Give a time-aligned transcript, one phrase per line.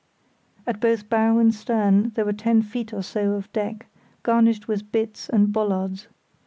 [0.65, 3.85] At both bow and stern there were ten feet or so of deck,
[4.23, 6.07] garnished with bitts and bollards.